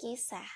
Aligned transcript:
kisah. 0.00 0.48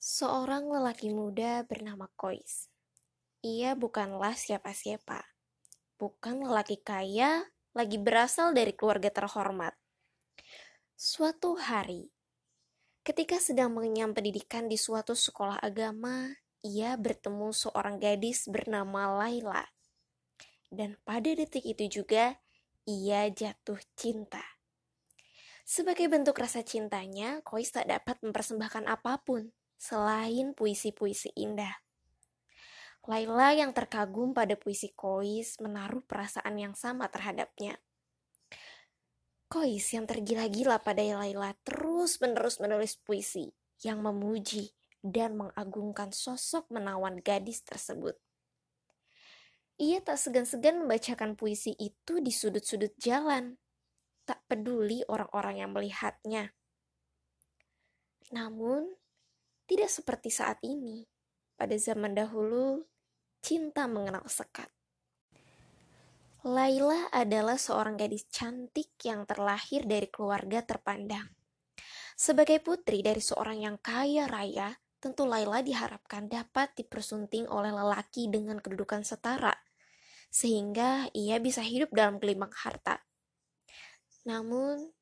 Seorang 0.00 0.72
lelaki 0.72 1.12
muda 1.12 1.68
bernama 1.68 2.08
Kois. 2.16 2.72
Ia 3.44 3.76
bukanlah 3.76 4.32
siapa-siapa. 4.32 5.20
Bukan 6.00 6.48
lelaki 6.48 6.80
kaya, 6.80 7.44
lagi 7.76 8.00
berasal 8.00 8.56
dari 8.56 8.72
keluarga 8.72 9.12
terhormat. 9.12 9.76
Suatu 10.96 11.60
hari, 11.60 12.08
ketika 13.04 13.36
sedang 13.36 13.76
mengenyam 13.76 14.16
pendidikan 14.16 14.64
di 14.64 14.80
suatu 14.80 15.12
sekolah 15.12 15.60
agama, 15.60 16.32
ia 16.68 17.00
bertemu 17.00 17.48
seorang 17.56 17.96
gadis 17.96 18.44
bernama 18.44 19.24
Laila. 19.24 19.64
Dan 20.68 21.00
pada 21.00 21.32
detik 21.32 21.64
itu 21.64 22.04
juga, 22.04 22.36
ia 22.84 23.24
jatuh 23.32 23.80
cinta. 23.96 24.44
Sebagai 25.64 26.12
bentuk 26.12 26.36
rasa 26.36 26.60
cintanya, 26.60 27.40
Kois 27.40 27.72
tak 27.72 27.88
dapat 27.88 28.20
mempersembahkan 28.20 28.84
apa 28.84 29.20
pun 29.24 29.48
selain 29.80 30.52
puisi-puisi 30.52 31.32
indah. 31.36 31.72
Laila 33.08 33.56
yang 33.56 33.72
terkagum 33.72 34.36
pada 34.36 34.52
puisi 34.56 34.92
Kois 34.92 35.56
menaruh 35.64 36.04
perasaan 36.04 36.60
yang 36.60 36.76
sama 36.76 37.08
terhadapnya. 37.08 37.80
Kois 39.48 39.88
yang 39.96 40.04
tergila-gila 40.04 40.84
pada 40.84 41.00
Laila 41.00 41.56
terus-menerus 41.64 42.60
menulis 42.60 43.00
puisi 43.00 43.48
yang 43.80 44.04
memuji 44.04 44.77
dan 45.02 45.38
mengagungkan 45.38 46.10
sosok 46.10 46.68
menawan 46.70 47.22
gadis 47.22 47.62
tersebut. 47.62 48.18
Ia 49.78 50.02
tak 50.02 50.18
segan-segan 50.18 50.82
membacakan 50.82 51.38
puisi 51.38 51.70
itu 51.78 52.18
di 52.18 52.34
sudut-sudut 52.34 52.98
jalan, 52.98 53.54
tak 54.26 54.42
peduli 54.50 55.06
orang-orang 55.06 55.62
yang 55.62 55.70
melihatnya. 55.70 56.50
Namun, 58.34 58.90
tidak 59.70 59.86
seperti 59.86 60.34
saat 60.34 60.58
ini. 60.66 61.06
Pada 61.54 61.78
zaman 61.78 62.12
dahulu, 62.12 62.82
cinta 63.38 63.86
mengenal 63.86 64.26
sekat. 64.26 64.66
Laila 66.42 67.10
adalah 67.10 67.58
seorang 67.58 67.98
gadis 67.98 68.26
cantik 68.30 68.94
yang 69.06 69.26
terlahir 69.26 69.86
dari 69.86 70.06
keluarga 70.10 70.62
terpandang. 70.62 71.26
Sebagai 72.18 72.58
putri 72.58 73.02
dari 73.02 73.22
seorang 73.22 73.62
yang 73.62 73.76
kaya 73.78 74.26
raya, 74.26 74.74
tentu 74.98 75.24
Laila 75.24 75.62
diharapkan 75.62 76.26
dapat 76.26 76.74
dipersunting 76.74 77.46
oleh 77.46 77.70
lelaki 77.70 78.26
dengan 78.26 78.58
kedudukan 78.58 79.06
setara, 79.06 79.54
sehingga 80.28 81.08
ia 81.14 81.38
bisa 81.38 81.62
hidup 81.62 81.94
dalam 81.94 82.18
gelimang 82.18 82.50
harta. 82.52 83.02
Namun, 84.26 84.92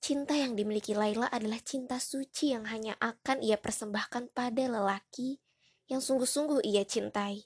cinta 0.00 0.32
yang 0.38 0.56
dimiliki 0.56 0.96
Laila 0.96 1.28
adalah 1.28 1.60
cinta 1.60 2.00
suci 2.00 2.56
yang 2.56 2.64
hanya 2.70 2.96
akan 3.02 3.44
ia 3.44 3.60
persembahkan 3.60 4.32
pada 4.32 4.64
lelaki 4.70 5.42
yang 5.90 6.00
sungguh-sungguh 6.00 6.64
ia 6.64 6.86
cintai. 6.86 7.44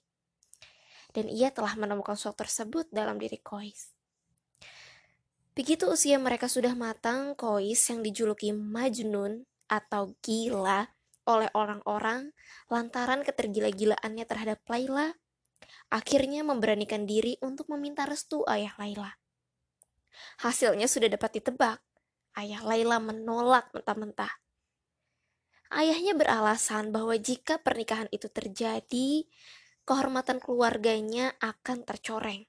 Dan 1.10 1.26
ia 1.26 1.50
telah 1.50 1.74
menemukan 1.74 2.14
sosok 2.14 2.46
tersebut 2.46 2.86
dalam 2.92 3.18
diri 3.18 3.38
Kois. 3.42 3.94
Begitu 5.54 5.86
usia 5.86 6.18
mereka 6.18 6.50
sudah 6.50 6.74
matang, 6.74 7.38
Kois 7.38 7.78
yang 7.86 8.02
dijuluki 8.02 8.50
Majnun 8.50 9.46
atau 9.70 10.14
gila 10.22 10.93
oleh 11.24 11.48
orang-orang 11.56 12.32
lantaran 12.68 13.24
ketergila-gilaannya 13.24 14.24
terhadap 14.28 14.60
Laila, 14.68 15.12
akhirnya 15.88 16.44
memberanikan 16.44 17.08
diri 17.08 17.40
untuk 17.40 17.68
meminta 17.72 18.04
restu 18.04 18.44
ayah 18.48 18.72
Laila. 18.76 19.12
Hasilnya 20.40 20.86
sudah 20.86 21.10
dapat 21.10 21.40
ditebak. 21.42 21.78
Ayah 22.34 22.62
Laila 22.66 22.98
menolak 22.98 23.70
mentah-mentah. 23.70 24.30
Ayahnya 25.74 26.14
beralasan 26.14 26.94
bahwa 26.94 27.18
jika 27.18 27.58
pernikahan 27.58 28.06
itu 28.14 28.30
terjadi, 28.30 29.26
kehormatan 29.82 30.38
keluarganya 30.38 31.34
akan 31.42 31.82
tercoreng. 31.82 32.46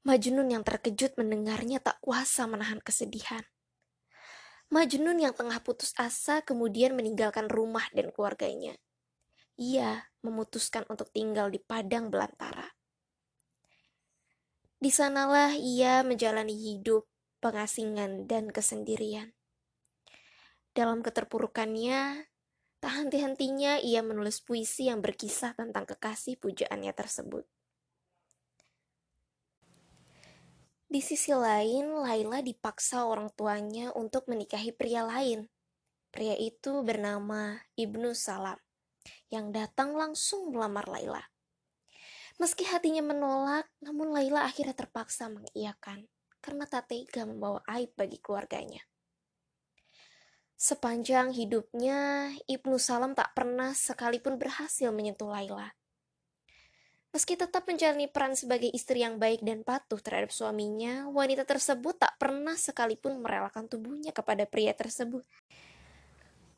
Majnun 0.00 0.48
yang 0.48 0.64
terkejut 0.64 1.18
mendengarnya 1.20 1.82
tak 1.82 2.00
kuasa 2.00 2.48
menahan 2.48 2.80
kesedihan. 2.80 3.44
Majnun 4.70 5.18
yang 5.18 5.34
tengah 5.34 5.58
putus 5.66 5.90
asa 5.98 6.46
kemudian 6.46 6.94
meninggalkan 6.94 7.50
rumah 7.50 7.82
dan 7.90 8.14
keluarganya. 8.14 8.78
Ia 9.58 10.06
memutuskan 10.22 10.86
untuk 10.86 11.10
tinggal 11.10 11.50
di 11.50 11.58
padang 11.58 12.06
belantara. 12.06 12.70
Di 14.80 14.88
sanalah 14.88 15.52
ia 15.58 16.06
menjalani 16.06 16.54
hidup, 16.54 17.04
pengasingan, 17.42 18.30
dan 18.30 18.48
kesendirian. 18.54 19.34
Dalam 20.70 21.02
keterpurukannya, 21.02 22.30
tak 22.78 22.92
henti-hentinya 22.94 23.82
ia 23.82 24.00
menulis 24.06 24.40
puisi 24.40 24.86
yang 24.86 25.02
berkisah 25.02 25.52
tentang 25.52 25.84
kekasih 25.84 26.38
pujaannya 26.38 26.94
tersebut. 26.94 27.44
Di 30.90 30.98
sisi 30.98 31.30
lain, 31.30 32.02
Laila 32.02 32.42
dipaksa 32.42 33.06
orang 33.06 33.30
tuanya 33.38 33.94
untuk 33.94 34.26
menikahi 34.26 34.74
pria 34.74 35.06
lain. 35.06 35.46
Pria 36.10 36.34
itu 36.34 36.82
bernama 36.82 37.62
Ibnu 37.78 38.10
Salam, 38.10 38.58
yang 39.30 39.54
datang 39.54 39.94
langsung 39.94 40.50
melamar 40.50 40.90
Laila. 40.90 41.22
Meski 42.42 42.66
hatinya 42.66 43.06
menolak, 43.06 43.70
namun 43.78 44.10
Laila 44.10 44.42
akhirnya 44.42 44.74
terpaksa 44.74 45.30
mengiyakan 45.30 46.10
karena 46.42 46.66
tak 46.66 46.90
tega 46.90 47.22
membawa 47.22 47.62
aib 47.70 47.94
bagi 47.94 48.18
keluarganya. 48.18 48.82
Sepanjang 50.58 51.30
hidupnya, 51.30 52.34
Ibnu 52.50 52.82
Salam 52.82 53.14
tak 53.14 53.30
pernah 53.38 53.78
sekalipun 53.78 54.42
berhasil 54.42 54.90
menyentuh 54.90 55.30
Laila. 55.30 55.70
Meski 57.10 57.34
tetap 57.34 57.66
menjalani 57.66 58.06
peran 58.06 58.38
sebagai 58.38 58.70
istri 58.70 59.02
yang 59.02 59.18
baik 59.18 59.42
dan 59.42 59.66
patuh 59.66 59.98
terhadap 59.98 60.30
suaminya, 60.30 61.10
wanita 61.10 61.42
tersebut 61.42 61.98
tak 61.98 62.14
pernah 62.22 62.54
sekalipun 62.54 63.18
merelakan 63.18 63.66
tubuhnya 63.66 64.14
kepada 64.14 64.46
pria 64.46 64.70
tersebut. 64.78 65.26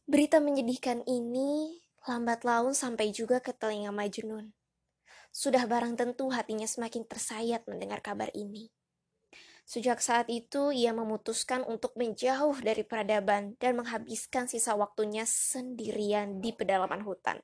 Berita 0.04 0.44
menyedihkan 0.44 1.08
ini 1.08 1.80
lambat 2.04 2.44
laun 2.44 2.76
sampai 2.76 3.08
juga 3.16 3.40
ke 3.40 3.56
telinga 3.56 3.96
Majnun. 3.96 4.52
Sudah 5.32 5.64
barang 5.64 5.96
tentu 5.96 6.28
hatinya 6.28 6.68
semakin 6.68 7.08
tersayat 7.08 7.64
mendengar 7.64 8.04
kabar 8.04 8.28
ini. 8.36 8.68
Sejak 9.64 10.04
saat 10.04 10.28
itu, 10.28 10.68
ia 10.68 10.92
memutuskan 10.92 11.64
untuk 11.64 11.96
menjauh 11.96 12.60
dari 12.60 12.84
peradaban 12.84 13.56
dan 13.56 13.80
menghabiskan 13.80 14.50
sisa 14.52 14.76
waktunya 14.76 15.24
sendirian 15.24 16.44
di 16.44 16.52
pedalaman 16.52 17.00
hutan. 17.00 17.40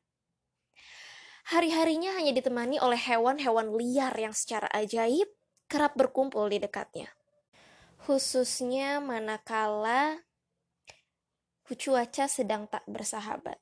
Hari-harinya 1.48 2.12
hanya 2.12 2.36
ditemani 2.36 2.76
oleh 2.76 3.00
hewan-hewan 3.00 3.72
liar 3.72 4.12
yang 4.12 4.36
secara 4.36 4.68
ajaib 4.68 5.32
kerap 5.64 5.96
berkumpul 5.96 6.44
di 6.52 6.60
dekatnya. 6.60 7.08
Khususnya 8.04 9.00
manakala 9.00 10.28
cuaca 11.64 12.28
sedang 12.28 12.68
tak 12.68 12.84
bersahabat. 12.88 13.56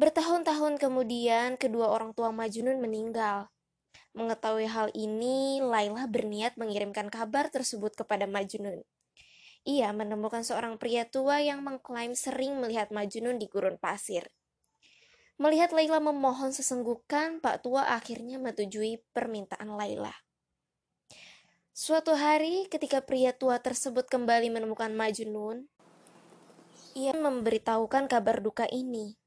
Bertahun-tahun 0.00 0.80
kemudian, 0.80 1.60
kedua 1.60 1.92
orang 1.92 2.16
tua 2.16 2.32
Majnun 2.32 2.80
meninggal. 2.80 3.52
Mengetahui 4.16 4.68
hal 4.68 4.88
ini, 4.96 5.60
Laila 5.60 6.08
berniat 6.08 6.56
mengirimkan 6.56 7.12
kabar 7.12 7.48
tersebut 7.48 7.92
kepada 7.92 8.24
Majnun. 8.24 8.84
Ia 9.68 9.92
menemukan 9.92 10.44
seorang 10.44 10.80
pria 10.80 11.04
tua 11.04 11.44
yang 11.44 11.60
mengklaim 11.60 12.16
sering 12.16 12.56
melihat 12.56 12.88
Majnun 12.88 13.36
di 13.36 13.46
gurun 13.52 13.76
pasir. 13.76 14.28
Melihat 15.42 15.74
Laila 15.74 15.98
memohon 15.98 16.54
sesenggukan, 16.54 17.42
Pak 17.42 17.66
Tua 17.66 17.90
akhirnya 17.90 18.38
menyetujui 18.38 19.02
permintaan 19.10 19.74
Laila. 19.74 20.14
Suatu 21.74 22.14
hari, 22.14 22.70
ketika 22.70 23.02
pria 23.02 23.34
tua 23.34 23.58
tersebut 23.58 24.06
kembali 24.06 24.54
menemukan 24.54 24.94
Majnun, 24.94 25.66
ia 26.94 27.10
memberitahukan 27.10 28.06
kabar 28.06 28.38
duka 28.38 28.70
ini. 28.70 29.18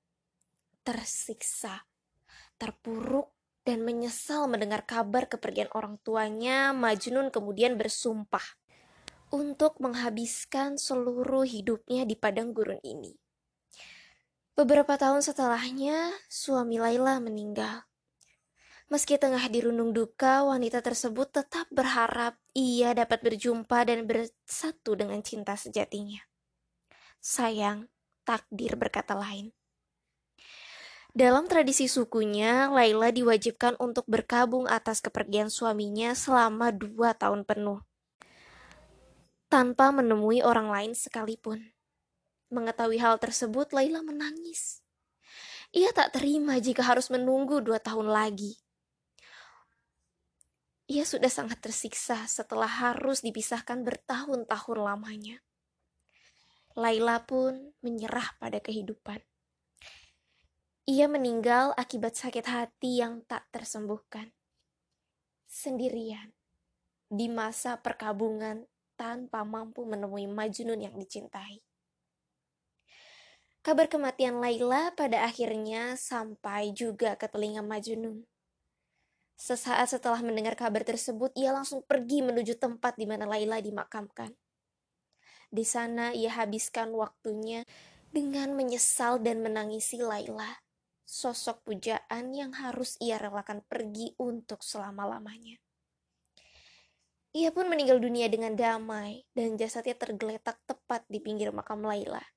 Tersiksa, 0.87 1.83
terpuruk, 2.55 3.35
dan 3.67 3.83
menyesal 3.83 4.47
mendengar 4.47 4.87
kabar 4.87 5.27
kepergian 5.27 5.67
orang 5.75 5.99
tuanya, 5.99 6.71
Majnun 6.71 7.27
kemudian 7.27 7.75
bersumpah 7.75 8.55
untuk 9.35 9.83
menghabiskan 9.83 10.79
seluruh 10.79 11.43
hidupnya 11.43 12.07
di 12.07 12.15
padang 12.15 12.55
gurun 12.55 12.79
ini. 12.87 13.24
Beberapa 14.55 14.95
tahun 14.95 15.19
setelahnya, 15.19 16.15
suami 16.31 16.79
Laila 16.79 17.19
meninggal. 17.19 17.83
Meski 18.87 19.19
tengah 19.19 19.43
dirundung 19.51 19.91
duka, 19.91 20.47
wanita 20.47 20.79
tersebut 20.79 21.27
tetap 21.27 21.67
berharap 21.75 22.39
ia 22.55 22.95
dapat 22.95 23.19
berjumpa 23.19 23.83
dan 23.83 24.07
bersatu 24.07 24.95
dengan 24.95 25.19
cinta 25.19 25.59
sejatinya. 25.59 26.23
Sayang, 27.19 27.91
takdir 28.23 28.79
berkata 28.79 29.11
lain. 29.11 29.51
Dalam 31.11 31.51
tradisi 31.51 31.91
sukunya, 31.91 32.71
Laila 32.71 33.11
diwajibkan 33.11 33.75
untuk 33.83 34.07
berkabung 34.07 34.71
atas 34.71 35.03
kepergian 35.03 35.51
suaminya 35.51 36.15
selama 36.15 36.71
dua 36.71 37.11
tahun 37.11 37.43
penuh. 37.43 37.83
Tanpa 39.51 39.91
menemui 39.91 40.39
orang 40.47 40.71
lain 40.71 40.95
sekalipun. 40.95 41.74
Mengetahui 42.53 43.01
hal 43.01 43.17
tersebut, 43.17 43.73
Laila 43.73 44.05
menangis. 44.05 44.85
Ia 45.73 45.89
tak 45.91 46.13
terima 46.13 46.61
jika 46.61 46.85
harus 46.85 47.09
menunggu 47.09 47.59
dua 47.59 47.81
tahun 47.81 48.07
lagi. 48.07 48.61
Ia 50.85 51.01
sudah 51.01 51.33
sangat 51.33 51.65
tersiksa 51.65 52.29
setelah 52.29 52.69
harus 52.69 53.25
dipisahkan 53.25 53.81
bertahun-tahun 53.81 54.77
lamanya. 54.77 55.41
Laila 56.77 57.25
pun 57.25 57.73
menyerah 57.81 58.37
pada 58.37 58.61
kehidupan. 58.61 59.17
Ia 60.85 61.09
meninggal 61.09 61.73
akibat 61.73 62.13
sakit 62.13 62.45
hati 62.45 63.01
yang 63.01 63.25
tak 63.25 63.49
tersembuhkan. 63.49 64.29
Sendirian, 65.49 66.37
di 67.09 67.25
masa 67.33 67.81
perkabungan 67.81 68.69
tanpa 68.93 69.41
mampu 69.41 69.81
menemui 69.89 70.29
Majnun 70.29 70.85
yang 70.85 70.93
dicintai. 70.93 71.64
Kabar 73.65 73.89
kematian 73.89 74.37
Laila 74.37 74.93
pada 74.93 75.25
akhirnya 75.25 75.97
sampai 75.97 76.69
juga 76.69 77.17
ke 77.17 77.25
telinga 77.25 77.65
Majnun. 77.65 78.21
Sesaat 79.41 79.89
setelah 79.89 80.21
mendengar 80.21 80.53
kabar 80.53 80.85
tersebut, 80.85 81.33
ia 81.33 81.49
langsung 81.49 81.81
pergi 81.81 82.21
menuju 82.21 82.61
tempat 82.61 82.93
di 82.93 83.09
mana 83.09 83.25
Laila 83.25 83.57
dimakamkan. 83.57 84.37
Di 85.49 85.65
sana 85.65 86.13
ia 86.13 86.29
habiskan 86.37 86.93
waktunya 86.93 87.65
dengan 88.13 88.53
menyesal 88.53 89.17
dan 89.17 89.41
menangisi 89.41 89.97
Laila 89.97 90.61
sosok 91.01 91.65
pujaan 91.65 92.37
yang 92.37 92.53
harus 92.53 93.01
ia 93.01 93.17
relakan 93.17 93.65
pergi 93.65 94.13
untuk 94.21 94.61
selama-lamanya. 94.61 95.57
Ia 97.33 97.49
pun 97.49 97.65
meninggal 97.65 97.97
dunia 97.97 98.29
dengan 98.29 98.53
damai 98.53 99.25
dan 99.33 99.57
jasadnya 99.57 99.97
tergeletak 99.97 100.61
tepat 100.69 101.01
di 101.09 101.17
pinggir 101.17 101.49
makam 101.49 101.81
Laila. 101.81 102.34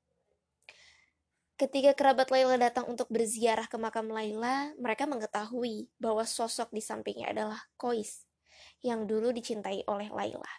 Ketika 1.59 1.91
kerabat 1.91 2.31
Laila 2.31 2.55
datang 2.55 2.87
untuk 2.87 3.11
berziarah 3.11 3.67
ke 3.67 3.75
makam 3.75 4.07
Laila, 4.15 4.71
mereka 4.79 5.11
mengetahui 5.11 5.91
bahwa 5.99 6.23
sosok 6.23 6.71
di 6.71 6.79
sampingnya 6.79 7.35
adalah 7.35 7.59
Kois, 7.75 8.31
yang 8.79 9.11
dulu 9.11 9.35
dicintai 9.35 9.83
oleh 9.91 10.07
Laila. 10.07 10.55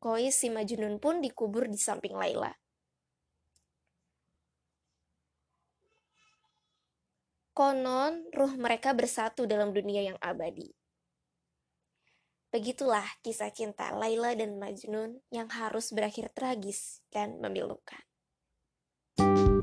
Kois 0.00 0.32
si 0.32 0.48
Majnun 0.48 0.96
pun 0.96 1.20
dikubur 1.20 1.68
di 1.68 1.76
samping 1.76 2.16
Laila. 2.16 2.48
Konon, 7.52 8.24
ruh 8.32 8.56
mereka 8.56 8.96
bersatu 8.96 9.44
dalam 9.44 9.76
dunia 9.76 10.00
yang 10.00 10.18
abadi. 10.24 10.72
Begitulah 12.48 13.04
kisah 13.20 13.52
cinta 13.52 13.92
Laila 13.92 14.32
dan 14.32 14.56
Majnun 14.56 15.20
yang 15.28 15.52
harus 15.52 15.92
berakhir 15.92 16.32
tragis 16.32 17.04
dan 17.12 17.36
memilukan. 17.36 18.07
A 19.58 19.62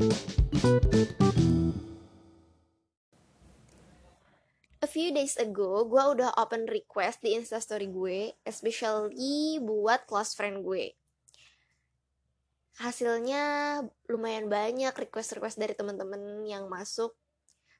few 4.91 5.15
days 5.15 5.39
ago, 5.39 5.87
gue 5.87 6.03
udah 6.19 6.35
open 6.35 6.67
request 6.67 7.23
di 7.23 7.31
instastory 7.35 7.87
gue, 7.87 8.35
especially 8.43 9.59
buat 9.63 10.03
close 10.03 10.35
friend 10.35 10.67
gue. 10.67 10.91
Hasilnya 12.79 13.43
lumayan 14.11 14.51
banyak 14.51 14.91
request-request 14.91 15.55
dari 15.55 15.71
teman-teman 15.75 16.43
yang 16.43 16.67
masuk 16.67 17.15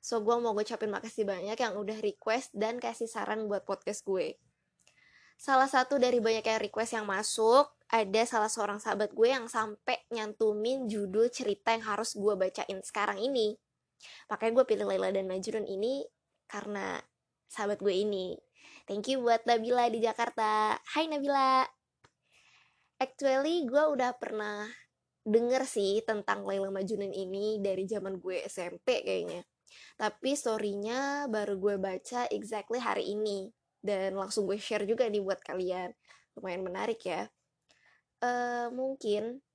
So 0.05 0.21
gue 0.21 0.37
mau 0.37 0.53
ngucapin 0.53 0.93
makasih 0.93 1.25
banyak 1.25 1.57
yang 1.57 1.81
udah 1.81 1.97
request 1.97 2.53
dan 2.53 2.77
kasih 2.77 3.09
saran 3.09 3.49
buat 3.49 3.65
podcast 3.65 4.05
gue. 4.05 4.37
Salah 5.35 5.69
satu 5.69 5.99
dari 5.99 6.23
banyak 6.23 6.43
yang 6.43 6.59
request 6.63 6.91
yang 6.95 7.05
masuk, 7.05 7.69
ada 7.91 8.21
salah 8.25 8.49
seorang 8.49 8.81
sahabat 8.81 9.13
gue 9.13 9.29
yang 9.29 9.45
sampai 9.45 10.01
nyantumin 10.09 10.89
judul 10.89 11.29
cerita 11.29 11.75
yang 11.75 11.85
harus 11.85 12.17
gue 12.17 12.33
bacain 12.33 12.79
sekarang 12.81 13.21
ini. 13.21 13.53
Makanya 14.31 14.51
gue 14.61 14.65
pilih 14.65 14.85
Laila 14.89 15.13
dan 15.13 15.29
Majnun 15.29 15.67
ini 15.69 16.03
karena 16.49 16.97
sahabat 17.45 17.79
gue 17.83 17.93
ini. 17.93 18.35
Thank 18.89 19.13
you 19.13 19.21
buat 19.21 19.45
Nabila 19.45 19.89
di 19.91 20.01
Jakarta. 20.01 20.77
Hai 20.81 21.05
Nabila. 21.05 21.65
Actually 22.97 23.67
gue 23.67 23.83
udah 23.91 24.15
pernah 24.17 24.65
denger 25.25 25.65
sih 25.65 26.01
tentang 26.05 26.45
Laila 26.45 26.69
Majnun 26.69 27.11
ini 27.11 27.59
dari 27.61 27.85
zaman 27.85 28.17
gue 28.21 28.45
SMP 28.45 29.01
kayaknya 29.01 29.43
tapi 29.95 30.35
storynya 30.35 31.27
baru 31.31 31.55
gue 31.59 31.75
baca 31.79 32.27
exactly 32.31 32.79
hari 32.79 33.15
ini 33.15 33.47
dan 33.85 34.17
langsung 34.17 34.49
gue 34.49 34.57
share 34.57 34.89
juga 34.89 35.05
nih 35.05 35.21
buat 35.21 35.37
kalian. 35.45 35.93
Lumayan 36.33 36.65
menarik 36.65 37.05
ya. 37.05 37.29
Uh, 38.17 38.73
mungkin 38.73 39.45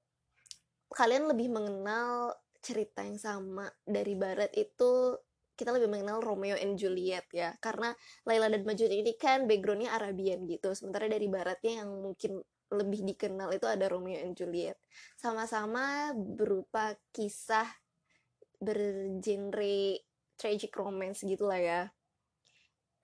kalian 0.95 1.27
lebih 1.27 1.51
mengenal 1.51 2.39
cerita 2.63 3.03
yang 3.03 3.19
sama 3.19 3.67
dari 3.83 4.15
barat 4.15 4.55
itu 4.55 5.19
kita 5.59 5.75
lebih 5.75 5.91
mengenal 5.93 6.23
Romeo 6.23 6.55
and 6.55 6.79
Juliet 6.79 7.27
ya. 7.35 7.59
Karena 7.59 7.91
Laila 8.25 8.47
dan 8.47 8.63
Majnun 8.63 8.95
ini 8.95 9.13
kan 9.19 9.51
backgroundnya 9.51 9.93
Arabian 9.93 10.47
gitu. 10.47 10.73
Sementara 10.73 11.11
dari 11.11 11.27
baratnya 11.27 11.83
yang 11.83 11.91
mungkin 12.01 12.41
lebih 12.71 13.03
dikenal 13.03 13.51
itu 13.51 13.67
ada 13.67 13.91
Romeo 13.91 14.23
and 14.23 14.39
Juliet. 14.39 14.79
Sama-sama 15.19 16.15
berupa 16.15 16.95
kisah 17.11 17.67
bergenre 18.63 20.07
tragic 20.39 20.73
romance 20.77 21.25
gitu 21.25 21.49
lah 21.49 21.61
ya 21.61 21.83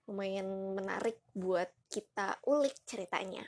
lumayan 0.07 0.73
menarik 0.73 1.19
buat 1.35 1.67
kita 1.91 2.39
ulik 2.47 2.73
ceritanya. 2.87 3.43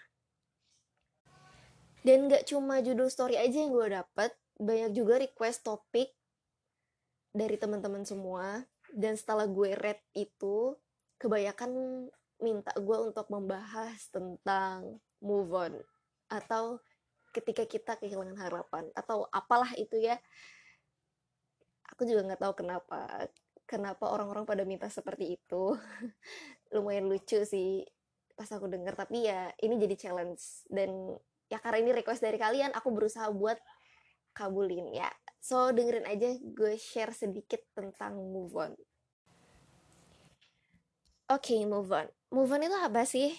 Dan 2.03 2.31
gak 2.31 2.47
cuma 2.47 2.79
judul 2.79 3.11
story 3.11 3.35
aja 3.35 3.59
yang 3.59 3.75
gue 3.75 3.87
dapet 3.91 4.31
banyak 4.59 4.91
juga 4.91 5.19
request 5.19 5.63
topik 5.63 6.11
dari 7.31 7.55
teman-teman 7.55 8.03
semua. 8.03 8.63
Dan 8.91 9.15
setelah 9.15 9.47
gue 9.47 9.75
read 9.75 9.99
itu 10.15 10.75
kebanyakan 11.19 11.71
minta 12.39 12.71
gue 12.75 12.97
untuk 13.03 13.27
membahas 13.31 13.99
tentang 14.11 14.99
move 15.19 15.51
on. 15.51 15.73
Atau 16.31 16.79
ketika 17.35 17.67
kita 17.67 17.99
kehilangan 17.99 18.39
harapan. 18.39 18.87
Atau 18.95 19.27
apalah 19.31 19.71
itu 19.75 19.99
ya. 19.99 20.19
Aku 21.95 22.07
juga 22.07 22.23
nggak 22.31 22.41
tahu 22.41 22.53
kenapa. 22.63 23.27
Kenapa 23.69 24.09
orang-orang 24.09 24.49
pada 24.49 24.65
minta 24.65 24.89
seperti 24.89 25.37
itu 25.37 25.77
lumayan 26.73 27.09
lucu 27.09 27.41
sih 27.45 27.85
pas 28.37 28.47
aku 28.55 28.71
denger 28.71 28.95
tapi 28.95 29.27
ya 29.27 29.51
ini 29.59 29.75
jadi 29.77 29.95
challenge. 29.95 30.65
Dan 30.71 31.15
ya 31.51 31.59
karena 31.59 31.83
ini 31.83 31.91
request 31.91 32.23
dari 32.23 32.39
kalian 32.39 32.71
aku 32.71 32.93
berusaha 32.93 33.27
buat 33.33 33.59
kabulin 34.31 34.93
ya. 34.95 35.09
So 35.39 35.71
dengerin 35.75 36.07
aja 36.07 36.35
gue 36.39 36.75
share 36.79 37.11
sedikit 37.11 37.59
tentang 37.75 38.15
move 38.15 38.53
on. 38.55 38.71
Oke 41.29 41.53
okay, 41.55 41.61
move 41.67 41.91
on. 41.93 42.07
Move 42.33 42.51
on 42.53 42.65
itu 42.65 42.77
apa 42.77 43.03
sih? 43.05 43.35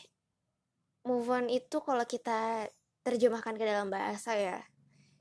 Move 1.08 1.28
on 1.32 1.46
itu 1.49 1.80
kalau 1.80 2.04
kita 2.04 2.68
terjemahkan 3.00 3.56
ke 3.56 3.64
dalam 3.64 3.88
bahasa 3.88 4.37
ya 4.37 4.60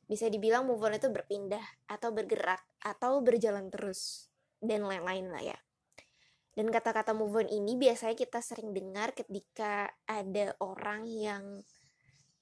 bisa 0.10 0.26
dibilang 0.26 0.66
move 0.66 0.82
on 0.82 0.98
itu 0.98 1.06
berpindah 1.14 1.62
atau 1.86 2.10
bergerak 2.10 2.66
atau 2.82 3.22
berjalan 3.22 3.70
terus 3.70 4.34
dan 4.58 4.82
lain-lain 4.82 5.30
lah 5.30 5.44
ya. 5.54 5.58
Dan 6.60 6.76
kata-kata 6.76 7.16
move 7.16 7.40
on 7.40 7.48
ini 7.48 7.80
biasanya 7.80 8.20
kita 8.20 8.44
sering 8.44 8.76
dengar 8.76 9.16
ketika 9.16 9.96
ada 10.04 10.52
orang 10.60 11.08
yang 11.08 11.64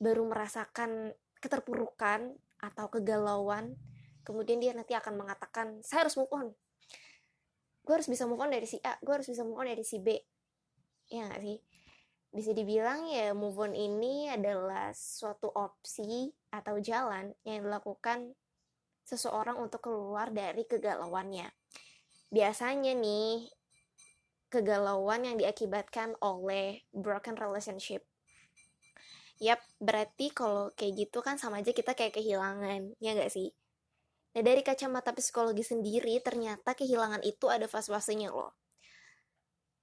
baru 0.02 0.26
merasakan 0.26 1.14
keterpurukan 1.38 2.34
atau 2.58 2.90
kegalauan, 2.90 3.78
kemudian 4.26 4.58
dia 4.58 4.74
nanti 4.74 4.98
akan 4.98 5.22
mengatakan, 5.22 5.86
saya 5.86 6.10
harus 6.10 6.18
move 6.18 6.34
on. 6.34 6.50
Gue 7.86 7.94
harus 7.94 8.10
bisa 8.10 8.26
move 8.26 8.42
on 8.42 8.50
dari 8.50 8.66
si 8.66 8.82
A, 8.82 8.98
gue 8.98 9.14
harus 9.14 9.30
bisa 9.30 9.46
move 9.46 9.62
on 9.62 9.70
dari 9.70 9.86
si 9.86 10.02
B. 10.02 10.18
Ya 11.14 11.30
gak 11.30 11.42
sih? 11.46 11.62
Bisa 12.34 12.58
dibilang 12.58 13.06
ya 13.06 13.38
move 13.38 13.70
on 13.70 13.78
ini 13.78 14.34
adalah 14.34 14.98
suatu 14.98 15.54
opsi 15.54 16.26
atau 16.50 16.82
jalan 16.82 17.38
yang 17.46 17.70
dilakukan 17.70 18.34
seseorang 19.06 19.62
untuk 19.62 19.86
keluar 19.86 20.34
dari 20.34 20.66
kegalauannya. 20.66 21.54
Biasanya 22.34 22.98
nih, 22.98 23.57
kegalauan 24.48 25.28
yang 25.28 25.36
diakibatkan 25.36 26.16
oleh 26.24 26.88
broken 26.96 27.36
relationship. 27.36 28.04
Yap, 29.38 29.62
berarti 29.78 30.34
kalau 30.34 30.74
kayak 30.74 31.08
gitu 31.08 31.22
kan 31.22 31.38
sama 31.38 31.62
aja 31.62 31.70
kita 31.70 31.94
kayak 31.94 32.18
kehilangan, 32.18 32.98
ya 32.98 33.14
gak 33.14 33.30
sih? 33.30 33.54
Nah, 34.34 34.42
dari 34.42 34.66
kacamata 34.66 35.14
psikologi 35.14 35.62
sendiri, 35.62 36.18
ternyata 36.26 36.74
kehilangan 36.74 37.22
itu 37.22 37.46
ada 37.50 37.70
fase-fasenya 37.70 38.34
loh. 38.34 38.58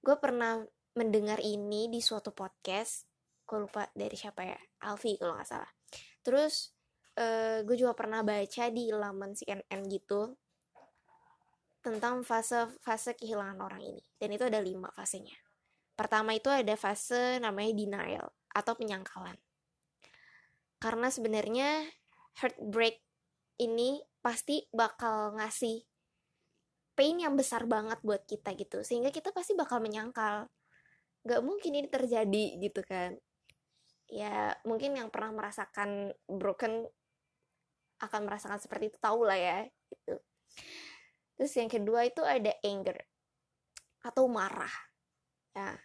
Gue 0.03 0.19
pernah 0.19 0.59
mendengar 0.95 1.39
ini 1.39 1.87
di 1.87 2.03
suatu 2.03 2.35
podcast, 2.35 3.07
gue 3.47 3.63
lupa 3.63 3.87
dari 3.95 4.15
siapa 4.19 4.43
ya, 4.43 4.59
Alfi 4.83 5.15
kalau 5.15 5.39
gak 5.39 5.47
salah. 5.47 5.71
Terus, 6.19 6.75
uh, 7.15 7.63
gue 7.63 7.75
juga 7.79 7.95
pernah 7.95 8.27
baca 8.27 8.63
di 8.71 8.91
laman 8.91 9.39
CNN 9.39 9.81
gitu, 9.87 10.35
tentang 11.85 12.25
fase-fase 12.25 13.13
kehilangan 13.13 13.61
orang 13.61 13.85
ini. 13.85 14.01
Dan 14.17 14.33
itu 14.33 14.41
ada 14.49 14.57
lima 14.57 14.89
fasenya. 14.89 15.37
Pertama 15.93 16.33
itu 16.33 16.49
ada 16.49 16.73
fase 16.73 17.37
namanya 17.37 17.71
denial 17.77 18.27
atau 18.49 18.73
penyangkalan. 18.73 19.37
Karena 20.81 21.13
sebenarnya 21.13 21.85
heartbreak 22.41 22.97
ini 23.61 24.01
pasti 24.25 24.65
bakal 24.73 25.37
ngasih 25.37 25.85
pain 26.97 27.21
yang 27.21 27.37
besar 27.37 27.69
banget 27.69 28.01
buat 28.01 28.25
kita 28.25 28.57
gitu. 28.57 28.81
Sehingga 28.81 29.13
kita 29.13 29.29
pasti 29.29 29.53
bakal 29.53 29.77
menyangkal. 29.77 30.49
Gak 31.21 31.41
mungkin 31.45 31.77
ini 31.77 31.85
terjadi 31.85 32.45
gitu 32.65 32.81
kan. 32.81 33.13
Ya 34.09 34.57
mungkin 34.65 34.97
yang 34.97 35.13
pernah 35.13 35.37
merasakan 35.37 36.17
broken 36.25 36.89
akan 38.01 38.21
merasakan 38.25 38.59
seperti 38.59 38.91
itu 38.91 38.97
tahu 38.99 39.23
lah 39.23 39.39
ya 39.39 39.59
gitu 39.87 40.19
terus 41.35 41.53
yang 41.55 41.69
kedua 41.71 42.07
itu 42.07 42.23
ada 42.23 42.51
anger 42.63 42.97
atau 44.03 44.25
marah. 44.27 44.71
Ya 45.55 45.75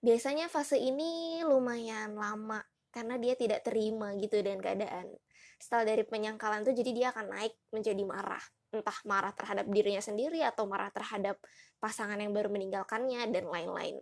biasanya 0.00 0.48
fase 0.48 0.80
ini 0.80 1.44
lumayan 1.44 2.16
lama 2.16 2.64
karena 2.88 3.20
dia 3.20 3.36
tidak 3.36 3.62
terima 3.62 4.16
gitu 4.16 4.40
dengan 4.40 4.64
keadaan. 4.64 5.12
Setelah 5.60 5.92
dari 5.92 6.04
penyangkalan 6.08 6.64
tuh 6.64 6.72
jadi 6.72 6.90
dia 6.90 7.06
akan 7.12 7.26
naik 7.30 7.54
menjadi 7.70 8.02
marah. 8.02 8.42
Entah 8.70 8.98
marah 9.04 9.32
terhadap 9.36 9.66
dirinya 9.68 10.00
sendiri 10.00 10.40
atau 10.40 10.64
marah 10.64 10.88
terhadap 10.94 11.36
pasangan 11.82 12.16
yang 12.16 12.32
baru 12.32 12.48
meninggalkannya 12.48 13.28
dan 13.28 13.44
lain-lain. 13.50 14.00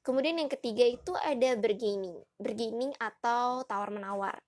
Kemudian 0.00 0.40
yang 0.40 0.48
ketiga 0.48 0.88
itu 0.88 1.12
ada 1.18 1.58
bergaining 1.58 2.16
bergaining 2.40 2.94
atau 2.96 3.66
tawar 3.68 3.92
menawar 3.92 4.38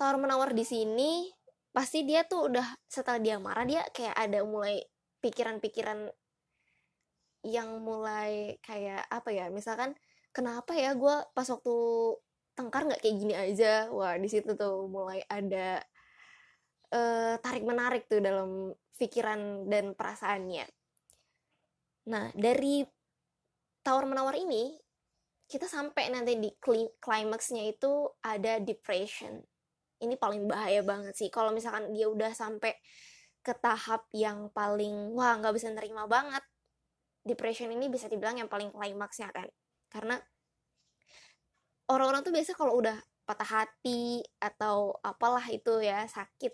tawar 0.00 0.16
menawar 0.16 0.56
di 0.56 0.64
sini 0.64 1.28
pasti 1.70 2.02
dia 2.02 2.26
tuh 2.26 2.50
udah 2.50 2.66
setelah 2.90 3.22
dia 3.22 3.36
marah 3.38 3.62
dia 3.62 3.82
kayak 3.94 4.16
ada 4.18 4.42
mulai 4.42 4.82
pikiran-pikiran 5.22 6.10
yang 7.46 7.80
mulai 7.80 8.58
kayak 8.60 9.06
apa 9.08 9.30
ya 9.32 9.46
misalkan 9.48 9.96
kenapa 10.34 10.76
ya 10.76 10.92
gue 10.92 11.16
pas 11.32 11.46
waktu 11.46 11.76
tengkar 12.58 12.84
nggak 12.90 13.00
kayak 13.00 13.16
gini 13.16 13.34
aja? 13.34 13.88
Wah 13.88 14.18
di 14.18 14.28
situ 14.28 14.52
tuh 14.58 14.90
mulai 14.90 15.24
ada 15.30 15.80
uh, 16.92 17.34
tarik 17.40 17.64
menarik 17.64 18.04
tuh 18.10 18.20
dalam 18.20 18.74
pikiran 18.98 19.64
dan 19.70 19.96
perasaannya. 19.96 20.66
Nah 22.10 22.28
dari 22.36 22.84
tawar 23.80 24.04
menawar 24.04 24.36
ini 24.36 24.76
kita 25.50 25.66
sampai 25.66 26.12
nanti 26.12 26.38
di 26.38 26.50
klimaksnya 27.00 27.66
itu 27.66 28.06
ada 28.22 28.60
depression 28.60 29.40
ini 30.00 30.16
paling 30.16 30.48
bahaya 30.48 30.80
banget 30.84 31.14
sih. 31.16 31.28
Kalau 31.28 31.52
misalkan 31.52 31.92
dia 31.92 32.08
udah 32.08 32.32
sampai 32.32 32.76
ke 33.40 33.52
tahap 33.56 34.04
yang 34.12 34.52
paling 34.52 35.16
wah 35.16 35.36
nggak 35.40 35.56
bisa 35.56 35.72
nerima 35.72 36.04
banget 36.04 36.44
depression 37.24 37.72
ini 37.72 37.88
bisa 37.88 38.08
dibilang 38.08 38.36
yang 38.40 38.48
paling 38.48 38.72
klimaksnya 38.72 39.32
kan. 39.32 39.48
Karena 39.92 40.16
orang-orang 41.92 42.22
tuh 42.24 42.32
biasa 42.32 42.52
kalau 42.56 42.78
udah 42.80 42.96
patah 43.24 43.62
hati 43.62 44.24
atau 44.42 44.98
apalah 45.06 45.44
itu 45.54 45.78
ya 45.78 46.02
sakit 46.10 46.50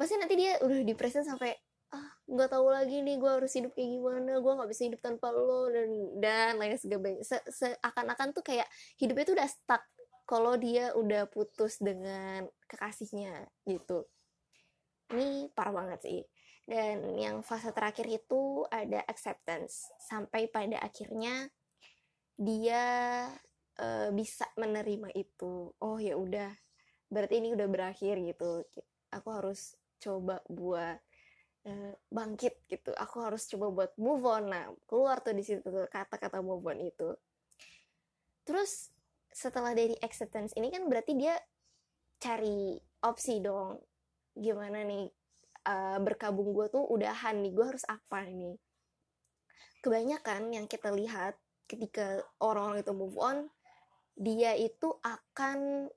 pasti 0.00 0.16
nanti 0.16 0.32
dia 0.32 0.56
udah 0.64 0.80
depresi 0.80 1.20
sampai 1.20 1.52
ah 1.92 2.08
nggak 2.24 2.48
tahu 2.48 2.72
lagi 2.72 3.04
nih 3.04 3.20
gue 3.20 3.28
harus 3.28 3.52
hidup 3.52 3.76
kayak 3.76 4.00
gimana 4.00 4.40
gue 4.40 4.52
nggak 4.56 4.70
bisa 4.72 4.82
hidup 4.88 5.00
tanpa 5.04 5.28
lo 5.28 5.68
dan 5.68 5.90
dan 6.22 6.52
lain 6.56 6.78
sebagainya. 6.80 7.20
Se 7.20 7.36
seakan-akan 7.50 8.32
tuh 8.32 8.40
kayak 8.40 8.64
hidupnya 8.96 9.24
tuh 9.28 9.36
udah 9.36 9.48
stuck 9.50 9.82
kalau 10.30 10.54
dia 10.54 10.94
udah 10.94 11.26
putus 11.26 11.82
dengan 11.82 12.46
kekasihnya 12.70 13.50
gitu. 13.66 14.06
Ini 15.10 15.50
parah 15.50 15.74
banget 15.74 16.00
sih. 16.06 16.22
Dan 16.70 17.18
yang 17.18 17.42
fase 17.42 17.74
terakhir 17.74 18.06
itu 18.06 18.62
ada 18.70 19.02
acceptance. 19.10 19.90
Sampai 19.98 20.46
pada 20.46 20.78
akhirnya 20.78 21.50
dia 22.38 22.84
uh, 23.82 24.14
bisa 24.14 24.46
menerima 24.54 25.10
itu. 25.18 25.74
Oh 25.82 25.98
ya 25.98 26.14
udah. 26.14 26.54
Berarti 27.10 27.42
ini 27.42 27.50
udah 27.50 27.66
berakhir 27.66 28.22
gitu. 28.22 28.62
Aku 29.10 29.34
harus 29.34 29.74
coba 29.98 30.46
buat 30.46 30.94
uh, 31.66 31.92
bangkit 32.06 32.70
gitu. 32.70 32.94
Aku 32.94 33.18
harus 33.18 33.50
coba 33.50 33.66
buat 33.74 33.90
move 33.98 34.22
on. 34.30 34.46
Nah 34.46 34.70
keluar 34.86 35.18
tuh 35.26 35.34
di 35.34 35.42
situ 35.42 35.66
kata-kata 35.90 36.38
move 36.38 36.70
on 36.70 36.78
itu. 36.86 37.18
Terus 38.46 38.94
setelah 39.30 39.72
dari 39.72 39.94
acceptance 40.02 40.52
ini 40.58 40.70
kan 40.74 40.86
berarti 40.90 41.14
dia 41.14 41.38
cari 42.20 42.76
opsi 43.06 43.40
dong. 43.40 43.80
Gimana 44.34 44.82
nih 44.84 45.06
uh, 45.66 45.98
berkabung 46.02 46.52
gue 46.54 46.66
tuh 46.70 46.84
udahan 46.86 47.40
nih 47.40 47.52
gue 47.54 47.66
harus 47.66 47.84
apa 47.88 48.26
nih 48.26 48.58
kebanyakan 49.80 50.52
yang 50.52 50.66
kita 50.68 50.92
lihat 50.92 51.36
ketika 51.64 52.20
orang-orang 52.40 52.84
itu 52.84 52.92
move 52.92 53.16
on 53.16 53.48
dia 54.20 54.52
itu 54.52 54.92
akan 55.00 55.88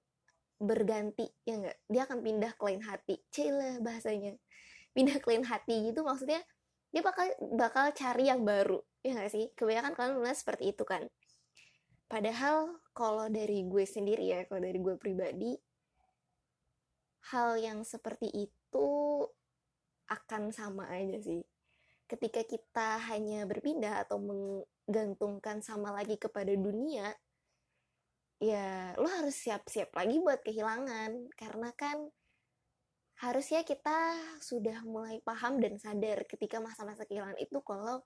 berganti 0.63 1.27
ya 1.43 1.59
enggak 1.59 1.77
dia 1.91 2.01
akan 2.07 2.19
pindah 2.23 2.51
ke 2.55 2.63
lain 2.63 2.83
hati. 2.87 3.15
Cile 3.27 3.83
bahasanya. 3.83 4.39
Pindah 4.95 5.19
ke 5.19 5.27
lain 5.27 5.43
hati 5.43 5.91
gitu 5.91 6.07
maksudnya 6.07 6.39
dia 6.93 7.01
bakal 7.01 7.25
bakal 7.57 7.89
cari 7.91 8.31
yang 8.31 8.47
baru 8.47 8.79
ya 9.03 9.19
enggak 9.19 9.31
sih? 9.35 9.51
Kebanyakan 9.59 9.91
kalian 9.97 10.15
melihat 10.23 10.39
seperti 10.39 10.71
itu 10.71 10.83
kan. 10.87 11.03
Padahal 12.07 12.79
kalau 12.93 13.25
dari 13.27 13.65
gue 13.65 13.85
sendiri 13.89 14.29
ya, 14.29 14.45
kalau 14.45 14.62
dari 14.62 14.77
gue 14.77 14.95
pribadi, 15.01 15.57
hal 17.33 17.57
yang 17.57 17.81
seperti 17.81 18.29
itu 18.29 18.89
akan 20.07 20.53
sama 20.53 20.88
aja 20.93 21.17
sih. 21.19 21.41
Ketika 22.05 22.45
kita 22.45 23.01
hanya 23.09 23.50
berpindah 23.50 24.05
atau 24.05 24.21
menggantungkan 24.21 25.65
sama 25.65 25.89
lagi 25.89 26.21
kepada 26.21 26.53
dunia, 26.53 27.09
ya 28.38 28.93
lo 29.01 29.09
harus 29.09 29.33
siap-siap 29.41 29.89
lagi 29.97 30.21
buat 30.21 30.45
kehilangan. 30.45 31.33
Karena 31.33 31.73
kan 31.73 31.97
harusnya 33.25 33.65
kita 33.65 34.19
sudah 34.43 34.85
mulai 34.85 35.17
paham 35.25 35.57
dan 35.57 35.81
sadar 35.81 36.27
ketika 36.29 36.62
masa-masa 36.62 37.07
kehilangan 37.09 37.39
itu 37.41 37.57
kalau 37.65 38.03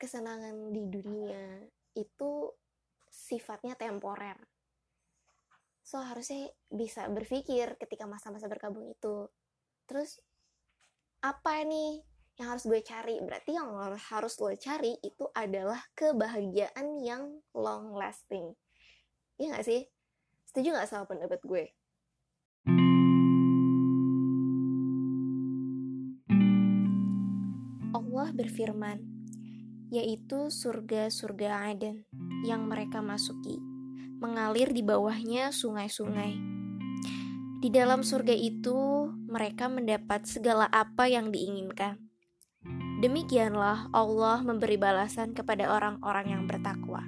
kesenangan 0.00 0.72
di 0.72 0.82
dunia 0.88 1.60
itu 1.96 2.52
sifatnya 3.16 3.72
temporer. 3.80 4.36
So 5.80 6.04
harusnya 6.04 6.52
bisa 6.68 7.08
berpikir 7.08 7.80
ketika 7.80 8.04
masa-masa 8.04 8.44
berkabung 8.44 8.92
itu. 8.92 9.32
Terus 9.88 10.20
apa 11.24 11.64
nih 11.64 12.04
yang 12.36 12.52
harus 12.52 12.68
gue 12.68 12.84
cari? 12.84 13.16
Berarti 13.24 13.56
yang 13.56 13.72
harus 13.96 14.36
lo 14.36 14.52
cari 14.52 15.00
itu 15.00 15.24
adalah 15.32 15.80
kebahagiaan 15.96 17.00
yang 17.00 17.40
long 17.56 17.96
lasting. 17.96 18.52
Iya 19.40 19.56
gak 19.56 19.64
sih? 19.64 19.88
Setuju 20.44 20.76
gak 20.76 20.90
sama 20.92 21.08
pendapat 21.08 21.40
gue? 21.40 21.64
Allah 27.96 28.28
berfirman, 28.36 29.15
yaitu 29.90 30.50
surga-surga 30.50 31.70
Aden 31.70 32.02
yang 32.42 32.66
mereka 32.66 32.98
masuki, 32.98 33.58
mengalir 34.18 34.74
di 34.74 34.82
bawahnya 34.82 35.54
sungai-sungai. 35.54 36.34
Di 37.56 37.68
dalam 37.72 38.04
surga 38.04 38.34
itu, 38.36 39.10
mereka 39.26 39.66
mendapat 39.66 40.28
segala 40.28 40.68
apa 40.70 41.08
yang 41.08 41.32
diinginkan. 41.32 41.98
Demikianlah 42.96 43.92
Allah 43.92 44.40
memberi 44.40 44.80
balasan 44.80 45.36
kepada 45.36 45.68
orang-orang 45.68 46.32
yang 46.32 46.42
bertakwa. 46.48 47.04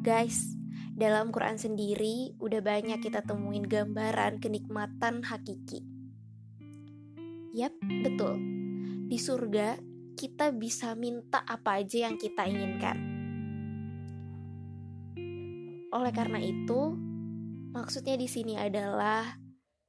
Guys, 0.00 0.56
dalam 0.96 1.32
Quran 1.32 1.56
sendiri 1.56 2.36
udah 2.36 2.60
banyak 2.60 3.00
kita 3.00 3.24
temuin 3.24 3.64
gambaran 3.64 4.36
kenikmatan 4.36 5.24
hakiki. 5.24 5.80
Yap, 7.56 7.72
betul. 8.04 8.36
Di 9.08 9.16
surga 9.16 9.89
kita 10.20 10.52
bisa 10.52 10.92
minta 10.92 11.40
apa 11.48 11.80
aja 11.80 12.04
yang 12.04 12.20
kita 12.20 12.44
inginkan. 12.44 13.00
Oleh 15.96 16.12
karena 16.12 16.36
itu, 16.36 16.92
maksudnya 17.72 18.20
di 18.20 18.28
sini 18.28 18.60
adalah 18.60 19.40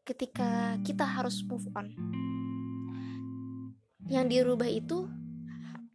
ketika 0.07 0.79
kita 0.87 1.03
harus 1.03 1.43
move 1.43 1.67
on. 1.75 1.91
Yang 4.07 4.25
dirubah 4.31 4.71
itu 4.71 5.11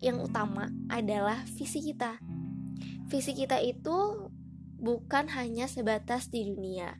yang 0.05 0.21
utama 0.21 0.69
adalah 0.93 1.41
visi 1.57 1.81
kita. 1.81 2.21
Visi 3.09 3.33
kita 3.33 3.57
itu 3.65 4.29
bukan 4.77 5.33
hanya 5.33 5.65
sebatas 5.65 6.29
di 6.29 6.45
dunia, 6.53 6.93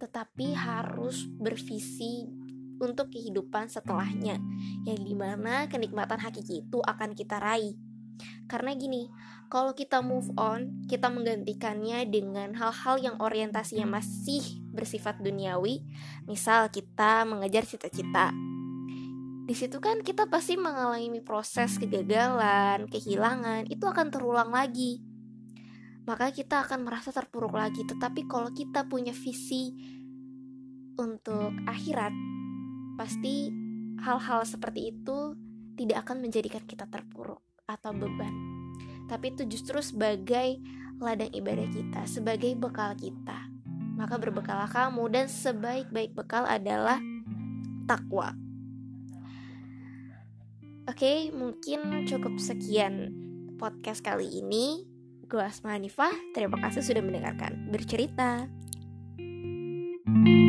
tetapi 0.00 0.56
harus 0.56 1.28
bervisi 1.28 2.43
untuk 2.80 3.10
kehidupan 3.10 3.70
setelahnya, 3.70 4.38
yang 4.86 5.00
di 5.02 5.14
mana 5.14 5.66
kenikmatan 5.70 6.18
hakiki 6.18 6.66
itu 6.66 6.78
akan 6.82 7.14
kita 7.14 7.38
raih. 7.38 7.76
Karena 8.46 8.70
gini, 8.76 9.10
kalau 9.50 9.74
kita 9.74 10.02
move 10.02 10.30
on, 10.38 10.86
kita 10.86 11.10
menggantikannya 11.10 12.06
dengan 12.06 12.54
hal-hal 12.54 12.96
yang 13.02 13.16
orientasinya 13.18 13.98
masih 13.98 14.62
bersifat 14.70 15.18
duniawi, 15.22 15.82
misal 16.26 16.70
kita 16.70 17.26
mengejar 17.26 17.66
cita-cita. 17.66 18.34
di 19.44 19.52
situ 19.52 19.76
kan 19.76 20.00
kita 20.00 20.24
pasti 20.24 20.56
mengalami 20.56 21.20
proses 21.20 21.76
kegagalan, 21.76 22.88
kehilangan, 22.88 23.68
itu 23.68 23.84
akan 23.84 24.08
terulang 24.08 24.48
lagi. 24.48 25.04
Maka 26.08 26.32
kita 26.32 26.64
akan 26.64 26.88
merasa 26.88 27.12
terpuruk 27.12 27.52
lagi. 27.52 27.84
Tetapi 27.84 28.24
kalau 28.24 28.48
kita 28.56 28.88
punya 28.88 29.12
visi 29.12 29.68
untuk 30.96 31.52
akhirat, 31.68 32.12
pasti 32.94 33.50
hal-hal 34.02 34.42
seperti 34.46 34.94
itu 34.94 35.34
tidak 35.74 36.06
akan 36.06 36.22
menjadikan 36.22 36.62
kita 36.64 36.86
terpuruk 36.86 37.42
atau 37.66 37.90
beban. 37.94 38.34
Tapi 39.10 39.34
itu 39.34 39.44
justru 39.48 39.82
sebagai 39.84 40.62
ladang 41.02 41.30
ibadah 41.34 41.68
kita, 41.68 42.02
sebagai 42.06 42.54
bekal 42.56 42.94
kita. 42.96 43.50
Maka 43.94 44.18
berbekalah 44.18 44.70
kamu 44.70 45.04
dan 45.10 45.26
sebaik-baik 45.30 46.14
bekal 46.14 46.46
adalah 46.46 46.98
takwa. 47.86 48.34
Oke, 50.84 51.32
mungkin 51.32 52.04
cukup 52.04 52.36
sekian 52.36 53.14
podcast 53.56 54.04
kali 54.04 54.28
ini. 54.28 54.84
Gue 55.24 55.40
Asma 55.40 55.80
Hanifah, 55.80 56.12
terima 56.36 56.60
kasih 56.60 56.84
sudah 56.84 57.00
mendengarkan. 57.00 57.72
Bercerita. 57.72 58.44
thank 60.04 60.28
you 60.28 60.43